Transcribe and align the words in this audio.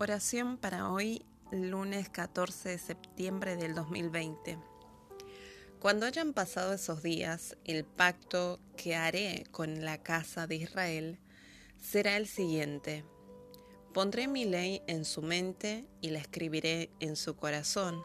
Oración 0.00 0.58
para 0.58 0.92
hoy, 0.92 1.26
lunes 1.50 2.08
14 2.08 2.68
de 2.68 2.78
septiembre 2.78 3.56
del 3.56 3.74
2020. 3.74 4.56
Cuando 5.80 6.06
hayan 6.06 6.34
pasado 6.34 6.72
esos 6.72 7.02
días, 7.02 7.56
el 7.64 7.84
pacto 7.84 8.60
que 8.76 8.94
haré 8.94 9.42
con 9.50 9.84
la 9.84 9.98
casa 9.98 10.46
de 10.46 10.54
Israel 10.54 11.18
será 11.82 12.16
el 12.16 12.28
siguiente. 12.28 13.04
Pondré 13.92 14.28
mi 14.28 14.44
ley 14.44 14.82
en 14.86 15.04
su 15.04 15.20
mente 15.20 15.84
y 16.00 16.10
la 16.10 16.20
escribiré 16.20 16.90
en 17.00 17.16
su 17.16 17.34
corazón. 17.34 18.00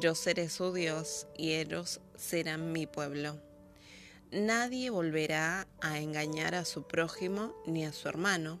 Yo 0.00 0.14
seré 0.14 0.48
su 0.48 0.72
Dios 0.72 1.26
y 1.36 1.52
ellos 1.52 2.00
serán 2.16 2.72
mi 2.72 2.86
pueblo. 2.86 3.38
Nadie 4.30 4.88
volverá 4.88 5.68
a 5.82 5.98
engañar 5.98 6.54
a 6.54 6.64
su 6.64 6.84
prójimo 6.84 7.54
ni 7.66 7.84
a 7.84 7.92
su 7.92 8.08
hermano, 8.08 8.58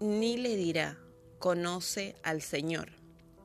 ni 0.00 0.38
le 0.38 0.56
dirá, 0.56 1.03
conoce 1.44 2.16
al 2.22 2.40
Señor, 2.40 2.88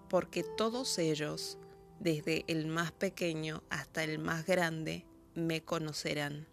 porque 0.09 0.41
todos 0.41 0.97
ellos, 0.99 1.57
desde 1.99 2.45
el 2.47 2.65
más 2.65 2.93
pequeño 2.93 3.61
hasta 3.69 4.05
el 4.05 4.19
más 4.19 4.45
grande, 4.45 5.05
me 5.35 5.65
conocerán. 5.65 6.47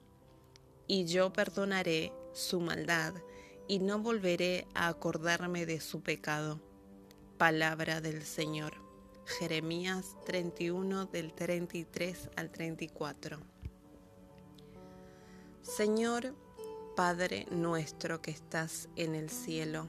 Y 0.88 1.04
yo 1.04 1.32
perdonaré 1.32 2.12
su 2.32 2.58
maldad 2.58 3.14
y 3.68 3.78
no 3.78 4.00
volveré 4.00 4.66
a 4.74 4.88
acordarme 4.88 5.66
de 5.66 5.78
su 5.78 6.00
pecado. 6.00 6.60
Palabra 7.38 8.00
del 8.00 8.24
Señor. 8.24 8.72
Jeremías 9.38 10.16
31 10.24 11.06
del 11.06 11.32
33 11.32 12.28
al 12.34 12.50
34. 12.50 13.38
Señor, 15.62 16.34
Padre 16.96 17.46
nuestro 17.52 18.20
que 18.20 18.32
estás 18.32 18.88
en 18.96 19.14
el 19.14 19.30
cielo, 19.30 19.86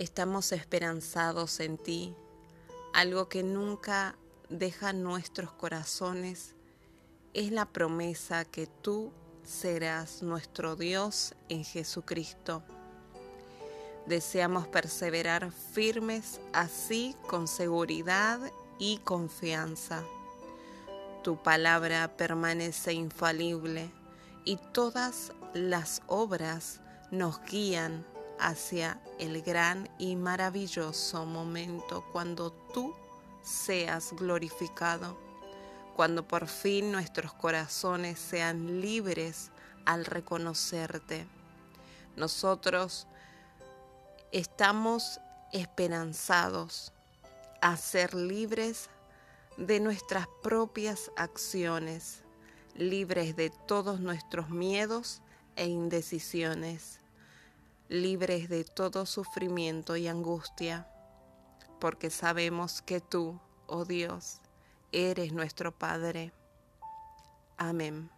estamos 0.00 0.52
esperanzados 0.52 1.60
en 1.60 1.76
ti, 1.76 2.14
algo 2.94 3.28
que 3.28 3.42
nunca 3.42 4.16
deja 4.48 4.94
nuestros 4.94 5.52
corazones 5.52 6.54
es 7.34 7.52
la 7.52 7.66
promesa 7.66 8.46
que 8.46 8.66
tú 8.66 9.12
serás 9.44 10.22
nuestro 10.22 10.74
Dios 10.74 11.34
en 11.50 11.64
Jesucristo. 11.64 12.62
Deseamos 14.06 14.66
perseverar 14.68 15.52
firmes 15.52 16.40
así 16.54 17.14
con 17.28 17.46
seguridad 17.46 18.40
y 18.78 19.00
confianza. 19.04 20.02
Tu 21.22 21.36
palabra 21.42 22.16
permanece 22.16 22.94
infalible 22.94 23.90
y 24.46 24.56
todas 24.72 25.34
las 25.52 26.00
obras 26.06 26.80
nos 27.10 27.38
guían 27.44 28.06
hacia 28.40 29.00
el 29.18 29.42
gran 29.42 29.88
y 29.98 30.16
maravilloso 30.16 31.26
momento 31.26 32.04
cuando 32.12 32.52
tú 32.72 32.94
seas 33.42 34.12
glorificado, 34.12 35.16
cuando 35.94 36.26
por 36.26 36.46
fin 36.46 36.90
nuestros 36.90 37.32
corazones 37.32 38.18
sean 38.18 38.80
libres 38.80 39.50
al 39.84 40.04
reconocerte. 40.04 41.26
Nosotros 42.16 43.06
estamos 44.32 45.20
esperanzados 45.52 46.92
a 47.60 47.76
ser 47.76 48.14
libres 48.14 48.88
de 49.56 49.80
nuestras 49.80 50.26
propias 50.42 51.10
acciones, 51.16 52.22
libres 52.74 53.36
de 53.36 53.50
todos 53.50 54.00
nuestros 54.00 54.48
miedos 54.48 55.20
e 55.56 55.66
indecisiones 55.66 56.99
libres 57.90 58.48
de 58.48 58.62
todo 58.62 59.04
sufrimiento 59.04 59.96
y 59.96 60.06
angustia, 60.06 60.88
porque 61.80 62.08
sabemos 62.08 62.82
que 62.82 63.00
tú, 63.00 63.40
oh 63.66 63.84
Dios, 63.84 64.40
eres 64.92 65.32
nuestro 65.32 65.76
Padre. 65.76 66.32
Amén. 67.56 68.08